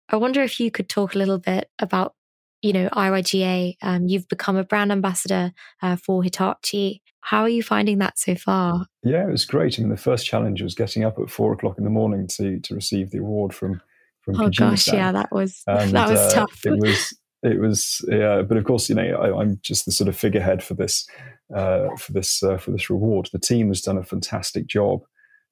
I 0.10 0.16
wonder 0.16 0.42
if 0.42 0.60
you 0.60 0.72
could 0.72 0.90
talk 0.90 1.16
a 1.16 1.18
little 1.18 1.38
bit 1.38 1.70
about, 1.80 2.14
you 2.62 2.74
know, 2.74 2.90
IYGA. 2.90 3.78
Um, 3.82 4.08
you've 4.08 4.28
become 4.28 4.58
a 4.58 4.64
brand 4.64 4.92
ambassador 4.92 5.54
uh, 5.82 5.96
for 5.96 6.24
Hitachi. 6.24 7.02
How 7.22 7.42
are 7.42 7.50
you 7.50 7.64
finding 7.64 8.00
that 8.00 8.18
so 8.18 8.36
far? 8.36 8.86
Yeah, 9.04 9.28
it 9.28 9.32
was 9.32 9.46
great. 9.46 9.78
I 9.78 9.82
mean, 9.82 9.90
the 9.90 9.98
first 9.98 10.26
challenge 10.26 10.62
was 10.62 10.76
getting 10.76 11.04
up 11.04 11.20
at 11.20 11.30
four 11.30 11.54
o'clock 11.54 11.78
in 11.78 11.84
the 11.84 11.90
morning 11.90 12.28
to 12.36 12.60
to 12.60 12.76
receive 12.76 13.12
the 13.12 13.20
award 13.20 13.54
from 13.54 13.82
from. 14.22 14.40
Oh 14.40 14.50
gosh, 14.50 14.92
yeah, 14.92 15.12
that 15.12 15.32
was 15.32 15.62
and, 15.68 15.92
that 15.92 16.10
was 16.10 16.20
uh, 16.20 16.32
tough. 16.32 16.66
It 16.66 16.80
was 16.80 17.18
it 17.44 17.60
was 17.60 18.04
yeah, 18.08 18.42
but 18.42 18.58
of 18.58 18.64
course, 18.64 18.90
you 18.90 18.96
know, 18.96 19.04
I, 19.04 19.42
am 19.42 19.60
just 19.62 19.86
the 19.86 19.92
sort 19.92 20.08
of 20.08 20.18
figurehead 20.18 20.64
for 20.64 20.74
this 20.74 21.08
uh, 21.56 21.96
for 21.98 22.14
this 22.14 22.42
uh, 22.42 22.58
for 22.58 22.72
this 22.72 22.90
reward. 22.90 23.30
The 23.32 23.40
team 23.40 23.68
has 23.68 23.82
done 23.82 23.98
a 23.98 24.04
fantastic 24.04 24.68
job 24.68 25.02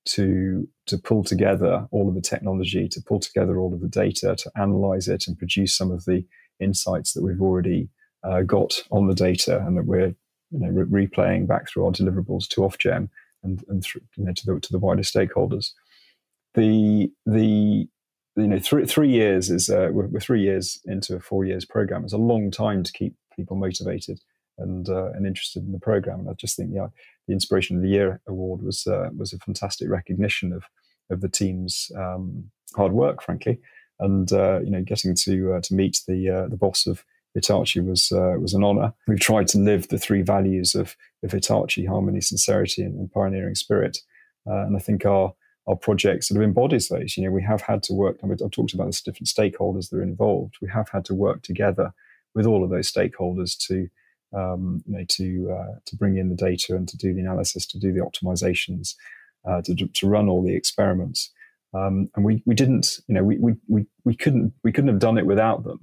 to 0.06 0.68
to 0.88 0.98
pull 0.98 1.24
together 1.24 1.88
all 1.92 2.08
of 2.08 2.16
the 2.16 2.22
technology, 2.22 2.88
to 2.90 3.02
pull 3.02 3.20
together 3.20 3.60
all 3.60 3.74
of 3.74 3.82
the 3.82 3.90
data, 3.90 4.36
to 4.38 4.52
analyze 4.56 5.08
it 5.08 5.28
and 5.28 5.38
produce 5.38 5.76
some 5.76 5.92
of 5.92 6.06
the 6.06 6.26
insights 6.60 7.14
that 7.14 7.24
we've 7.24 7.42
already 7.42 7.90
uh, 8.24 8.42
got 8.42 8.84
on 8.92 9.08
the 9.08 9.16
data 9.16 9.64
and 9.66 9.78
that 9.78 9.86
we're 9.86 10.16
you 10.52 10.60
know, 10.60 10.70
re- 10.70 11.08
replaying 11.08 11.48
back 11.48 11.68
through 11.68 11.86
our 11.86 11.92
deliverables 11.92 12.48
to 12.50 12.62
Ofgem 12.62 13.10
and, 13.44 13.64
and 13.68 13.84
through, 13.84 14.02
you 14.16 14.26
know, 14.26 14.34
to, 14.34 14.46
the, 14.46 14.60
to 14.60 14.72
the 14.72 14.80
wider 14.80 15.04
stakeholders. 15.04 15.72
The, 16.54 17.12
the, 17.26 17.88
you 18.36 18.48
know, 18.48 18.60
three 18.60 18.86
three 18.86 19.10
years 19.10 19.50
is 19.50 19.70
uh, 19.70 19.90
we're, 19.92 20.08
we're, 20.08 20.20
three 20.20 20.42
years 20.42 20.80
into 20.86 21.16
a 21.16 21.20
four 21.20 21.44
years 21.44 21.66
program. 21.66 22.04
It's 22.04 22.14
a 22.14 22.18
long 22.18 22.52
time 22.52 22.84
to 22.84 22.92
keep 22.92 23.16
people 23.36 23.58
motivated 23.58 24.20
and 24.60 24.88
uh, 24.90 25.12
and 25.12 25.26
interested 25.26 25.64
in 25.64 25.72
the 25.72 25.80
program. 25.80 26.22
And 26.22 26.30
I 26.30 26.34
just 26.34 26.56
think 26.56 26.72
yeah, 26.74 26.88
the 27.28 27.34
Inspiration 27.34 27.78
of 27.78 27.84
the 27.84 27.90
Year 27.90 28.22
award 28.28 28.62
was 28.62 28.86
uh, 28.86 29.10
was 29.16 29.34
a 29.34 29.40
fantastic 29.40 29.90
recognition 29.90 30.54
of 30.54 30.64
of 31.10 31.22
the 31.22 31.30
team's 31.30 31.92
um, 31.96 32.52
hard 32.76 32.92
work, 32.92 33.24
frankly. 33.24 33.60
And 34.00 34.32
uh, 34.32 34.60
you 34.60 34.70
know, 34.70 34.82
getting 34.82 35.16
to 35.16 35.54
uh, 35.54 35.62
to 35.62 35.74
meet 35.74 36.01
the 36.08 36.30
uh, 36.30 36.48
the 36.48 36.58
boss 36.58 36.86
of 36.86 37.04
Hitachi 37.34 37.80
was 37.80 38.10
was 38.12 38.54
an 38.54 38.63
honor. 38.63 38.94
We've 39.08 39.20
tried 39.20 39.48
to 39.50 39.58
live 39.58 39.88
the 39.88 39.98
three 39.98 40.22
values 40.22 40.75
of, 40.75 40.96
of 41.24 41.32
Hitachi: 41.32 41.86
harmony, 41.86 42.22
sincerity, 42.22 42.84
and, 42.84 42.98
and 42.98 43.12
pioneering 43.12 43.56
spirit. 43.56 44.00
and 44.46 44.75
I 44.75 44.80
think 44.80 45.06
our 45.06 45.34
our 45.68 45.75
project 45.75 46.24
sort 46.24 46.38
of 46.38 46.44
embodies 46.44 46.88
those. 46.88 47.18
You 47.18 47.25
know, 47.25 47.32
we 47.32 47.44
have 47.44 47.62
had 47.62 47.84
to 47.84 47.94
work. 47.94 48.18
I've 48.24 48.51
talked 48.51 48.74
about 48.74 48.88
the 48.88 49.01
different 49.04 49.27
stakeholders 49.27 49.89
that 49.89 49.98
are 49.98 50.04
involved. 50.04 50.56
We 50.62 50.70
have 50.70 50.89
had 50.89 51.06
to 51.06 51.13
work 51.13 51.44
together 51.44 51.94
with 52.34 52.46
all 52.46 52.63
of 52.63 52.70
those 52.70 52.92
stakeholders 52.92 53.58
to, 53.68 53.89
um, 54.38 54.84
you 54.86 54.98
know, 54.98 55.06
to 55.10 55.51
uh, 55.51 55.80
to 55.86 55.96
bring 55.96 56.18
in 56.18 56.30
the 56.30 56.36
data 56.36 56.75
and 56.75 56.88
to 56.88 56.98
do 56.98 57.13
the 57.13 57.22
analysis, 57.22 57.66
to 57.68 57.80
do 57.80 57.92
the 57.92 58.00
optimizations, 58.00 58.96
uh, 59.46 59.62
to 59.63 59.75
to 59.75 60.08
run 60.08 60.30
all 60.30 60.44
the 60.44 60.56
experiments. 60.56 61.32
Um, 61.77 62.10
and 62.15 62.25
we 62.25 62.41
we 62.46 62.55
didn't, 62.55 63.00
you 63.07 63.15
know, 63.15 63.24
we, 63.24 63.38
we 63.38 63.53
we 63.67 63.86
we 64.03 64.15
couldn't 64.15 64.53
we 64.63 64.72
couldn't 64.72 64.89
have 64.89 65.00
done 65.00 65.17
it 65.17 65.25
without 65.25 65.63
them. 65.63 65.79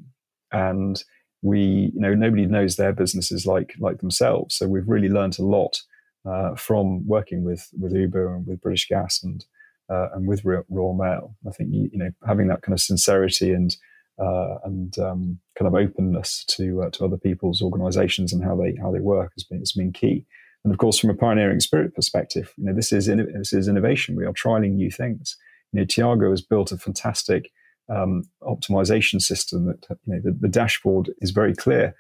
And 0.53 1.03
we, 1.43 1.93
you 1.95 2.01
know, 2.01 2.15
nobody 2.15 2.47
knows 2.47 2.77
their 2.77 2.93
businesses 2.93 3.47
like 3.47 3.75
like 3.79 3.99
themselves. 3.99 4.57
So 4.57 4.67
we've 4.67 4.89
really 4.89 5.09
learned 5.09 5.39
a 5.39 5.45
lot 5.45 5.81
uh, 6.27 6.55
from 6.55 7.07
working 7.07 7.45
with 7.45 7.69
with 7.79 7.93
Uber 7.93 8.35
and 8.35 8.47
with 8.47 8.61
British 8.61 8.89
Gas 8.89 9.23
and 9.23 9.45
uh, 9.91 10.09
and 10.15 10.27
with 10.27 10.45
Royal 10.45 10.95
Mail. 10.95 11.37
I 11.47 11.51
think 11.51 11.71
you, 11.73 11.91
you, 11.93 11.99
know 11.99 12.11
having 12.27 12.49
that 12.49 12.63
kind 12.63 12.73
of 12.73 12.81
sincerity 12.81 13.53
and 13.53 13.77
uh, 14.19 14.57
and 14.65 14.99
um, 14.99 15.39
kind 15.59 15.69
of 15.69 15.75
openness 15.75 16.45
to 16.47 16.83
uh, 16.83 16.91
to 16.91 17.05
other 17.05 17.19
people's 17.19 17.61
organisations 17.61 18.33
and 18.33 18.43
how 18.43 18.57
they 18.57 18.75
how 18.81 18.91
they 18.91 19.01
work 19.01 19.33
has 19.35 19.45
been 19.45 19.59
has 19.59 19.73
been 19.73 19.93
key. 19.93 20.27
And 20.65 20.73
of 20.73 20.79
course, 20.79 20.99
from 20.99 21.11
a 21.11 21.15
pioneering 21.15 21.61
spirit 21.61 21.95
perspective, 21.95 22.55
you 22.57 22.65
know 22.65 22.75
this 22.75 22.91
is 22.93 23.07
this 23.07 23.53
is 23.53 23.69
innovation. 23.69 24.17
We 24.17 24.25
are 24.25 24.33
trialing 24.33 24.73
new 24.73 24.91
things. 24.91 25.37
You 25.75 25.81
know, 25.81 25.87
Tiago 25.87 26.31
has 26.31 26.41
built 26.41 26.73
a 26.73 26.79
fantastic 26.79 27.51
um, 27.89 28.23
optimization 28.43 29.21
system 29.21 29.67
that 29.67 29.99
you 30.07 30.15
know 30.15 30.21
the, 30.25 30.39
the 30.41 30.49
dashboard 30.49 31.13
is 31.21 31.33
very 31.33 31.55
clear 31.55 31.95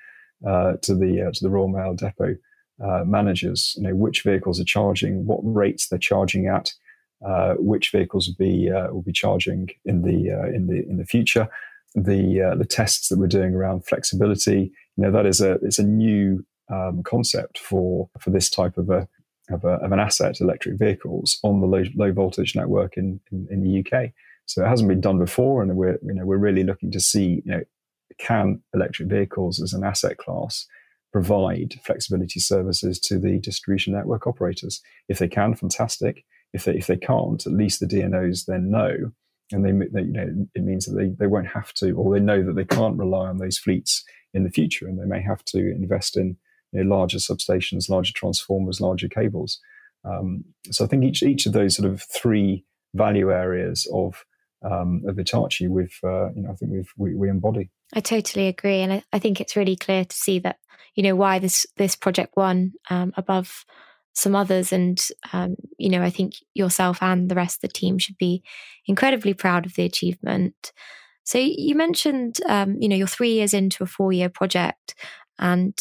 uh, 0.46 0.74
to 0.82 0.94
the 0.94 1.26
uh, 1.26 1.32
to 1.32 1.40
the 1.42 1.50
Royal 1.50 1.68
Mail 1.68 1.94
depot 1.94 2.36
uh, 2.82 3.04
managers. 3.04 3.74
You 3.76 3.88
know 3.88 3.94
which 3.94 4.22
vehicles 4.22 4.60
are 4.60 4.64
charging, 4.64 5.26
what 5.26 5.40
rates 5.42 5.88
they're 5.88 5.98
charging 5.98 6.46
at 6.46 6.72
uh, 7.26 7.54
which 7.54 7.90
vehicles 7.90 8.28
will 8.28 8.46
be 8.46 8.70
uh, 8.70 8.92
will 8.92 9.02
be 9.02 9.12
charging 9.12 9.68
in 9.84 10.02
the 10.02 10.30
uh, 10.30 10.46
in 10.48 10.68
the 10.68 10.88
in 10.88 10.96
the 10.98 11.04
future. 11.04 11.48
The 11.96 12.54
the 12.56 12.66
tests 12.66 13.08
that 13.08 13.18
we're 13.18 13.26
doing 13.26 13.54
around 13.54 13.86
flexibility, 13.86 14.72
you 14.96 15.04
know, 15.04 15.10
that 15.10 15.26
is 15.26 15.40
a 15.40 15.52
it's 15.62 15.78
a 15.78 15.84
new 15.84 16.44
um, 16.70 17.02
concept 17.02 17.58
for 17.58 18.08
for 18.20 18.30
this 18.30 18.48
type 18.48 18.76
of 18.78 18.90
a 18.90 19.08
of, 19.50 19.64
a, 19.64 19.74
of 19.74 19.92
an 19.92 20.00
asset, 20.00 20.40
electric 20.40 20.78
vehicles 20.78 21.38
on 21.42 21.60
the 21.60 21.66
low, 21.66 21.84
low 21.94 22.12
voltage 22.12 22.54
network 22.56 22.96
in, 22.96 23.20
in, 23.30 23.46
in 23.50 23.62
the 23.62 23.80
UK. 23.80 24.10
So 24.46 24.64
it 24.64 24.68
hasn't 24.68 24.88
been 24.88 25.00
done 25.00 25.18
before, 25.18 25.62
and 25.62 25.74
we're 25.74 25.98
you 26.02 26.12
know 26.12 26.26
we're 26.26 26.36
really 26.36 26.64
looking 26.64 26.90
to 26.90 27.00
see 27.00 27.42
you 27.44 27.52
know 27.52 27.62
can 28.18 28.62
electric 28.74 29.08
vehicles 29.08 29.60
as 29.60 29.72
an 29.72 29.84
asset 29.84 30.18
class 30.18 30.66
provide 31.12 31.74
flexibility 31.82 32.40
services 32.40 32.98
to 32.98 33.18
the 33.18 33.38
distribution 33.38 33.94
network 33.94 34.26
operators. 34.26 34.82
If 35.08 35.18
they 35.18 35.28
can, 35.28 35.54
fantastic 35.54 36.24
if 36.54 36.64
they 36.64 36.76
if 36.76 36.86
they 36.86 36.96
can't, 36.96 37.44
at 37.44 37.52
least 37.52 37.80
the 37.80 37.86
DNOs 37.86 38.46
then 38.46 38.70
know, 38.70 39.12
and 39.52 39.64
they, 39.64 39.72
they, 39.88 40.06
you 40.06 40.12
know 40.12 40.46
it 40.54 40.62
means 40.62 40.86
that 40.86 40.96
they 40.96 41.08
they 41.08 41.26
won't 41.26 41.48
have 41.48 41.74
to, 41.74 41.92
or 41.92 42.14
they 42.14 42.20
know 42.20 42.42
that 42.42 42.54
they 42.54 42.64
can't 42.64 42.96
rely 42.96 43.28
on 43.28 43.38
those 43.38 43.58
fleets 43.58 44.04
in 44.32 44.44
the 44.44 44.50
future, 44.50 44.86
and 44.86 44.98
they 44.98 45.04
may 45.04 45.20
have 45.20 45.44
to 45.46 45.58
invest 45.58 46.16
in 46.16 46.36
you 46.74 46.84
know, 46.84 46.96
larger 46.96 47.18
substations, 47.18 47.88
larger 47.88 48.12
transformers, 48.14 48.80
larger 48.80 49.08
cables. 49.08 49.60
Um, 50.04 50.44
so 50.70 50.84
I 50.84 50.88
think 50.88 51.04
each 51.04 51.22
each 51.22 51.46
of 51.46 51.52
those 51.52 51.76
sort 51.76 51.90
of 51.90 52.02
three 52.02 52.64
value 52.94 53.32
areas 53.32 53.88
of 53.92 54.24
um, 54.62 55.02
of 55.06 55.16
we've 55.16 55.98
uh, 56.04 56.30
you 56.34 56.42
know 56.42 56.50
I 56.50 56.54
think 56.54 56.72
we've 56.72 56.92
we, 56.96 57.14
we 57.14 57.30
embody. 57.30 57.70
I 57.94 58.00
totally 58.00 58.48
agree, 58.48 58.80
and 58.80 58.92
I, 58.92 59.02
I, 59.12 59.18
think 59.18 59.40
it's 59.40 59.56
really 59.56 59.76
clear 59.76 60.04
to 60.04 60.16
see 60.16 60.38
that 60.40 60.56
you 60.94 61.02
know 61.02 61.14
why 61.14 61.38
this 61.38 61.64
this 61.76 61.96
project 61.96 62.36
won 62.36 62.72
um, 62.90 63.12
above 63.16 63.64
some 64.14 64.36
others. 64.36 64.72
And, 64.72 64.98
um, 65.32 65.56
you 65.76 65.90
know, 65.90 66.02
I 66.02 66.10
think 66.10 66.34
yourself 66.54 67.02
and 67.02 67.28
the 67.28 67.34
rest 67.34 67.56
of 67.56 67.60
the 67.62 67.74
team 67.74 67.98
should 67.98 68.16
be 68.16 68.42
incredibly 68.86 69.34
proud 69.34 69.66
of 69.66 69.74
the 69.74 69.84
achievement. 69.84 70.72
So 71.24 71.38
you 71.38 71.74
mentioned, 71.74 72.38
um, 72.46 72.76
you 72.80 72.88
know, 72.88 72.96
you're 72.96 73.06
three 73.06 73.32
years 73.32 73.52
into 73.52 73.82
a 73.82 73.86
four 73.86 74.12
year 74.12 74.28
project. 74.28 74.94
And, 75.38 75.76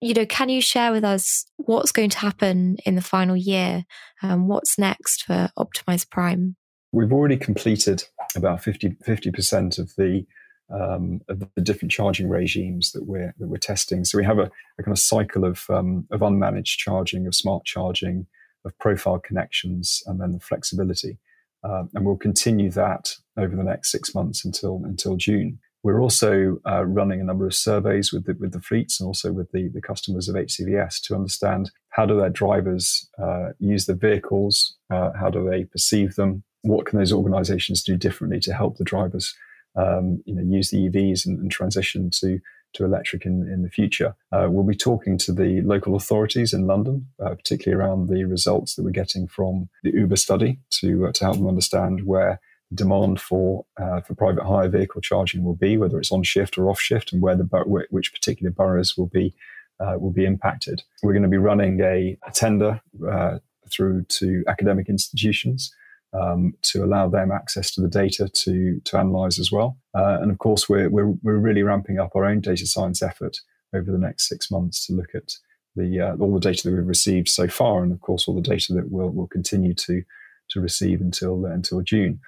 you 0.00 0.14
know, 0.14 0.26
can 0.26 0.48
you 0.48 0.60
share 0.60 0.92
with 0.92 1.04
us 1.04 1.46
what's 1.56 1.92
going 1.92 2.10
to 2.10 2.18
happen 2.18 2.76
in 2.84 2.94
the 2.94 3.02
final 3.02 3.36
year? 3.36 3.84
Um, 4.22 4.48
what's 4.48 4.78
next 4.78 5.24
for 5.24 5.50
Optimize 5.58 6.08
Prime? 6.08 6.56
We've 6.92 7.12
already 7.12 7.36
completed 7.36 8.04
about 8.34 8.62
50, 8.62 8.90
50% 9.06 9.78
of 9.78 9.94
the 9.96 10.26
um, 10.72 11.20
of 11.28 11.42
the 11.56 11.60
different 11.62 11.90
charging 11.90 12.28
regimes 12.28 12.92
that 12.92 13.04
we're 13.04 13.34
that 13.38 13.48
we're 13.48 13.56
testing. 13.56 14.04
So 14.04 14.18
we 14.18 14.24
have 14.24 14.38
a, 14.38 14.50
a 14.78 14.82
kind 14.82 14.92
of 14.92 14.98
cycle 14.98 15.44
of 15.44 15.64
um, 15.68 16.06
of 16.10 16.20
unmanaged 16.20 16.76
charging, 16.76 17.26
of 17.26 17.34
smart 17.34 17.64
charging, 17.64 18.26
of 18.64 18.78
profile 18.78 19.18
connections, 19.18 20.02
and 20.06 20.20
then 20.20 20.32
the 20.32 20.40
flexibility. 20.40 21.18
Uh, 21.64 21.84
and 21.94 22.06
we'll 22.06 22.16
continue 22.16 22.70
that 22.70 23.16
over 23.36 23.54
the 23.54 23.64
next 23.64 23.90
six 23.90 24.14
months 24.14 24.44
until 24.44 24.80
until 24.84 25.16
June. 25.16 25.58
We're 25.82 26.00
also 26.00 26.58
uh, 26.66 26.84
running 26.84 27.20
a 27.20 27.24
number 27.24 27.46
of 27.46 27.54
surveys 27.54 28.12
with 28.12 28.26
the, 28.26 28.34
with 28.38 28.52
the 28.52 28.60
fleets 28.60 29.00
and 29.00 29.06
also 29.06 29.32
with 29.32 29.50
the, 29.52 29.68
the 29.68 29.80
customers 29.80 30.28
of 30.28 30.34
HCVS 30.34 31.00
to 31.04 31.14
understand 31.14 31.70
how 31.90 32.04
do 32.06 32.16
their 32.16 32.30
drivers 32.30 33.08
uh, 33.18 33.50
use 33.58 33.86
the 33.86 33.94
vehicles, 33.94 34.76
uh, 34.90 35.10
how 35.18 35.30
do 35.30 35.48
they 35.48 35.64
perceive 35.64 36.16
them, 36.16 36.42
what 36.62 36.86
can 36.86 36.98
those 36.98 37.12
organisations 37.12 37.82
do 37.82 37.96
differently 37.96 38.40
to 38.40 38.52
help 38.52 38.76
the 38.76 38.84
drivers 38.84 39.34
um, 39.76 40.22
you 40.26 40.34
know, 40.34 40.42
use 40.42 40.70
the 40.70 40.88
EVs 40.88 41.26
and, 41.26 41.38
and, 41.38 41.50
transition 41.50 42.10
to 42.10 42.40
to 42.72 42.84
electric 42.84 43.26
in, 43.26 43.48
in 43.52 43.62
the 43.62 43.68
future. 43.68 44.14
Uh, 44.30 44.46
we'll 44.48 44.64
be 44.64 44.76
talking 44.76 45.18
to 45.18 45.32
the 45.32 45.60
local 45.62 45.96
authorities 45.96 46.52
in 46.52 46.66
London, 46.66 47.06
uh, 47.24 47.34
particularly 47.34 47.80
around 47.80 48.08
the 48.08 48.24
results 48.24 48.74
that 48.74 48.84
we're 48.84 48.90
getting 48.90 49.26
from 49.26 49.68
the 49.82 49.90
Uber 49.92 50.16
study 50.16 50.60
to 50.70 51.06
uh, 51.06 51.12
to 51.12 51.24
help 51.24 51.36
them 51.36 51.48
understand 51.48 52.06
where 52.06 52.40
demand 52.72 53.20
for 53.20 53.64
uh, 53.80 54.00
for 54.00 54.14
private 54.14 54.44
hire 54.44 54.68
vehicle 54.68 55.00
charging 55.00 55.42
will 55.44 55.56
be, 55.56 55.76
whether 55.76 55.98
it's 55.98 56.12
on 56.12 56.22
shift 56.22 56.56
or 56.56 56.70
off 56.70 56.80
shift, 56.80 57.12
and 57.12 57.22
where 57.22 57.36
the 57.36 57.44
which 57.90 58.12
particular 58.12 58.50
boroughs 58.50 58.96
will 58.96 59.08
be 59.08 59.34
uh, 59.80 59.96
will 59.98 60.12
be 60.12 60.24
impacted. 60.24 60.82
We're 61.02 61.12
going 61.12 61.22
to 61.22 61.28
be 61.28 61.38
running 61.38 61.80
a, 61.80 62.16
a 62.26 62.30
tender 62.32 62.80
uh, 63.08 63.38
through 63.70 64.04
to 64.04 64.44
academic 64.46 64.88
institutions 64.88 65.74
um, 66.12 66.54
to 66.62 66.84
allow 66.84 67.08
them 67.08 67.30
access 67.30 67.72
to 67.72 67.80
the 67.80 67.88
data 67.88 68.28
to 68.28 68.80
to 68.84 68.98
analyze 68.98 69.38
as 69.38 69.50
well. 69.50 69.78
Uh, 69.94 70.18
and 70.20 70.30
of 70.30 70.38
course, 70.38 70.68
we're, 70.68 70.90
we're 70.90 71.14
we're 71.22 71.38
really 71.38 71.62
ramping 71.62 71.98
up 71.98 72.14
our 72.14 72.24
own 72.24 72.40
data 72.40 72.66
science 72.66 73.02
effort 73.02 73.38
over 73.74 73.90
the 73.90 73.98
next 73.98 74.28
six 74.28 74.50
months 74.50 74.86
to 74.86 74.92
look 74.92 75.14
at 75.14 75.34
the 75.76 76.00
uh, 76.00 76.16
all 76.16 76.34
the 76.34 76.40
data 76.40 76.68
that 76.68 76.76
we've 76.76 76.86
received 76.86 77.28
so 77.28 77.48
far, 77.48 77.82
and 77.82 77.92
of 77.92 78.00
course 78.00 78.26
all 78.26 78.34
the 78.34 78.40
data 78.40 78.72
that 78.74 78.90
we'll 78.90 79.10
we'll 79.10 79.28
continue 79.28 79.74
to 79.74 80.02
to 80.50 80.60
receive 80.60 81.00
until 81.00 81.46
until 81.46 81.80
June. 81.80 82.20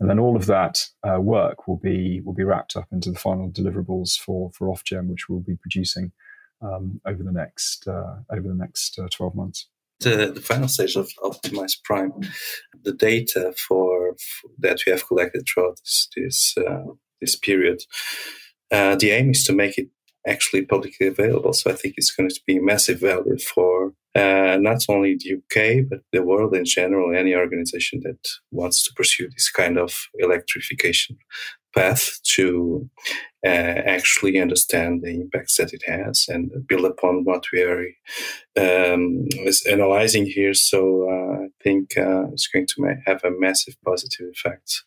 And 0.00 0.08
then 0.08 0.18
all 0.18 0.34
of 0.34 0.46
that 0.46 0.78
uh, 1.06 1.20
work 1.20 1.68
will 1.68 1.76
be 1.76 2.20
will 2.24 2.34
be 2.34 2.44
wrapped 2.44 2.74
up 2.74 2.88
into 2.90 3.10
the 3.10 3.18
final 3.18 3.50
deliverables 3.50 4.18
for 4.18 4.50
for 4.52 4.68
Ofgem, 4.68 5.08
which 5.08 5.28
we'll 5.28 5.40
be 5.40 5.56
producing 5.56 6.12
um, 6.62 7.00
over 7.06 7.22
the 7.22 7.32
next 7.32 7.86
uh, 7.86 8.16
over 8.32 8.48
the 8.48 8.54
next 8.54 8.98
uh, 8.98 9.08
twelve 9.10 9.34
months 9.34 9.68
the, 10.00 10.32
the 10.34 10.40
final 10.40 10.68
stage 10.68 10.96
of 10.96 11.10
Optimize 11.22 11.74
Prime, 11.84 12.12
the 12.82 12.92
data 12.92 13.54
for, 13.56 14.16
for 14.16 14.50
that 14.58 14.80
we 14.86 14.92
have 14.92 15.06
collected 15.06 15.46
throughout 15.46 15.78
this 15.78 16.08
this, 16.16 16.54
uh, 16.58 16.84
this 17.20 17.36
period, 17.36 17.82
uh, 18.72 18.96
the 18.96 19.10
aim 19.10 19.30
is 19.30 19.44
to 19.44 19.52
make 19.52 19.78
it 19.78 19.88
actually 20.26 20.64
publicly 20.64 21.06
available. 21.06 21.52
So 21.52 21.70
I 21.70 21.74
think 21.74 21.94
it's 21.96 22.10
going 22.10 22.28
to 22.28 22.40
be 22.46 22.58
massive 22.58 23.00
value 23.00 23.38
for 23.38 23.92
uh, 24.14 24.58
not 24.60 24.82
only 24.88 25.16
the 25.18 25.34
UK 25.36 25.88
but 25.88 26.00
the 26.12 26.22
world 26.22 26.54
in 26.54 26.64
general. 26.64 27.14
Any 27.14 27.34
organization 27.34 28.00
that 28.04 28.18
wants 28.50 28.82
to 28.84 28.92
pursue 28.94 29.28
this 29.30 29.50
kind 29.50 29.78
of 29.78 30.08
electrification 30.18 31.16
path 31.74 32.18
to 32.34 32.90
uh, 33.46 33.48
actually 33.48 34.38
understand 34.40 35.02
the 35.02 35.20
impacts 35.20 35.56
that 35.56 35.72
it 35.72 35.82
has 35.86 36.26
and 36.28 36.50
build 36.66 36.84
upon 36.84 37.24
what 37.24 37.44
we 37.52 37.62
are 37.62 37.86
um, 38.58 39.26
analyzing 39.70 40.26
here. 40.26 40.54
So 40.54 41.08
uh, 41.08 41.44
I 41.44 41.48
think 41.62 41.96
uh, 41.96 42.26
it's 42.32 42.48
going 42.48 42.66
to 42.66 42.94
have 43.06 43.22
a 43.24 43.30
massive 43.30 43.76
positive 43.84 44.26
effect 44.32 44.82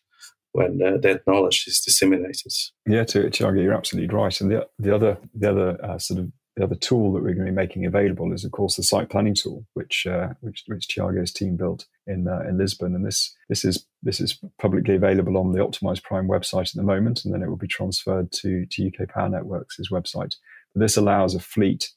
when 0.52 0.80
uh, 0.80 0.98
that 1.02 1.22
knowledge 1.26 1.64
is 1.66 1.80
disseminated. 1.80 2.52
Yeah, 2.86 3.04
to, 3.04 3.30
you're 3.32 3.74
absolutely 3.74 4.14
right. 4.14 4.40
And 4.40 4.50
the 4.50 4.68
the 4.78 4.94
other 4.94 5.18
the 5.34 5.50
other 5.50 5.84
uh, 5.84 5.98
sort 5.98 6.20
of 6.20 6.32
the 6.56 6.62
other 6.62 6.76
tool 6.76 7.12
that 7.12 7.22
we're 7.22 7.34
going 7.34 7.46
to 7.46 7.52
be 7.52 7.56
making 7.56 7.84
available 7.84 8.32
is, 8.32 8.44
of 8.44 8.52
course, 8.52 8.76
the 8.76 8.82
site 8.84 9.10
planning 9.10 9.34
tool, 9.34 9.66
which 9.74 10.06
uh, 10.06 10.28
which, 10.40 10.62
which 10.66 10.86
Tiago's 10.86 11.32
team 11.32 11.56
built 11.56 11.86
in 12.06 12.28
uh, 12.28 12.42
in 12.48 12.58
Lisbon, 12.58 12.94
and 12.94 13.04
this 13.04 13.34
this 13.48 13.64
is 13.64 13.84
this 14.02 14.20
is 14.20 14.38
publicly 14.60 14.94
available 14.94 15.36
on 15.36 15.52
the 15.52 15.58
Optimize 15.58 16.02
Prime 16.02 16.28
website 16.28 16.68
at 16.68 16.74
the 16.74 16.82
moment, 16.82 17.24
and 17.24 17.34
then 17.34 17.42
it 17.42 17.48
will 17.48 17.56
be 17.56 17.66
transferred 17.66 18.30
to 18.32 18.66
to 18.66 18.86
UK 18.86 19.08
Power 19.08 19.28
Networks' 19.28 19.90
website. 19.90 20.36
But 20.74 20.80
this 20.80 20.96
allows 20.96 21.34
a 21.34 21.40
fleet 21.40 21.90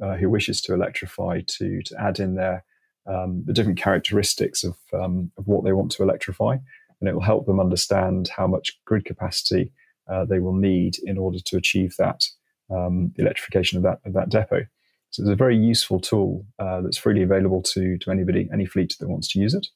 uh, 0.00 0.14
who 0.14 0.30
wishes 0.30 0.60
to 0.62 0.74
electrify 0.74 1.40
to 1.58 1.82
to 1.82 2.00
add 2.00 2.20
in 2.20 2.36
their 2.36 2.64
um, 3.06 3.42
the 3.46 3.52
different 3.52 3.80
characteristics 3.80 4.62
of 4.62 4.76
um, 4.92 5.32
of 5.36 5.48
what 5.48 5.64
they 5.64 5.72
want 5.72 5.90
to 5.92 6.04
electrify, 6.04 6.56
and 7.00 7.08
it 7.08 7.14
will 7.14 7.20
help 7.20 7.46
them 7.46 7.58
understand 7.58 8.30
how 8.36 8.46
much 8.46 8.78
grid 8.84 9.04
capacity 9.04 9.72
uh, 10.08 10.24
they 10.24 10.38
will 10.38 10.54
need 10.54 10.94
in 11.02 11.18
order 11.18 11.40
to 11.40 11.56
achieve 11.56 11.96
that 11.98 12.28
um, 12.70 13.12
the 13.16 13.22
electrification 13.22 13.76
of 13.78 13.82
that 13.84 14.00
of 14.04 14.12
that 14.14 14.28
depot. 14.28 14.66
So 15.10 15.22
it's 15.22 15.30
a 15.30 15.36
very 15.36 15.56
useful 15.56 16.00
tool 16.00 16.44
uh, 16.58 16.80
that's 16.80 16.98
freely 16.98 17.22
available 17.22 17.62
to 17.62 17.98
to 17.98 18.10
anybody, 18.10 18.48
any 18.52 18.66
fleet 18.66 18.96
that 18.98 19.08
wants 19.08 19.28
to 19.32 19.38
use 19.38 19.54
it, 19.54 19.68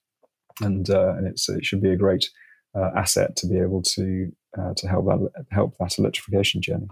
and 0.61 0.88
uh, 0.90 1.14
and 1.16 1.26
it's 1.26 1.49
it 1.49 1.64
should 1.64 1.83
be 1.83 1.92
a 1.92 1.97
great 1.97 2.28
uh, 2.75 2.90
asset 2.97 3.37
to 3.37 3.47
be 3.47 3.59
able 3.59 3.83
to 3.83 4.33
uh, 4.59 4.75
to 4.76 4.88
help 4.88 5.07
that 5.07 5.45
help 5.50 5.75
that 5.78 5.99
electrification 5.99 6.61
journey. 6.61 6.88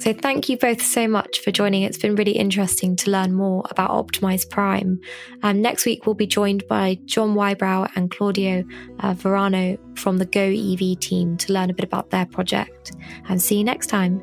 So, 0.00 0.14
thank 0.14 0.48
you 0.48 0.56
both 0.56 0.80
so 0.80 1.06
much 1.06 1.40
for 1.40 1.50
joining. 1.50 1.82
It's 1.82 1.98
been 1.98 2.14
really 2.14 2.32
interesting 2.32 2.96
to 2.96 3.10
learn 3.10 3.34
more 3.34 3.64
about 3.68 3.90
Optimize 3.90 4.48
Prime. 4.48 4.98
Um, 5.42 5.60
next 5.60 5.84
week, 5.84 6.06
we'll 6.06 6.14
be 6.14 6.26
joined 6.26 6.66
by 6.68 6.98
John 7.04 7.34
Wybrow 7.34 7.90
and 7.96 8.10
Claudio 8.10 8.64
uh, 9.00 9.12
Verano 9.12 9.76
from 9.96 10.16
the 10.16 10.24
Go 10.24 10.40
EV 10.40 10.98
team 11.00 11.36
to 11.36 11.52
learn 11.52 11.68
a 11.68 11.74
bit 11.74 11.84
about 11.84 12.08
their 12.08 12.24
project. 12.24 12.92
And 13.28 13.42
see 13.42 13.58
you 13.58 13.64
next 13.64 13.88
time. 13.88 14.22